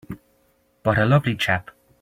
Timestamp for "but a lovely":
0.81-1.35